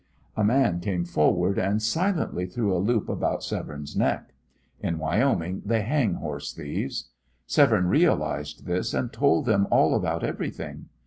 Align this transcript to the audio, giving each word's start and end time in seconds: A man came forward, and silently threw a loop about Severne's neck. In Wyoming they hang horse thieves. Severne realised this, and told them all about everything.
A 0.35 0.43
man 0.43 0.79
came 0.79 1.05
forward, 1.05 1.59
and 1.59 1.79
silently 1.79 2.47
threw 2.47 2.75
a 2.75 2.79
loop 2.81 3.07
about 3.07 3.43
Severne's 3.43 3.95
neck. 3.95 4.33
In 4.79 4.97
Wyoming 4.97 5.61
they 5.63 5.81
hang 5.83 6.15
horse 6.15 6.51
thieves. 6.53 7.11
Severne 7.45 7.85
realised 7.85 8.65
this, 8.65 8.95
and 8.95 9.13
told 9.13 9.45
them 9.45 9.67
all 9.69 9.93
about 9.93 10.23
everything. 10.23 10.87